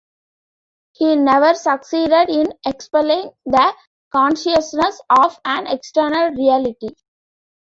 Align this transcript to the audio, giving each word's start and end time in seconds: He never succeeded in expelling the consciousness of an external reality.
He 0.93 1.15
never 1.15 1.53
succeeded 1.53 2.27
in 2.27 2.47
expelling 2.65 3.33
the 3.45 3.71
consciousness 4.11 4.99
of 5.11 5.39
an 5.45 5.67
external 5.67 6.31
reality. 6.31 6.95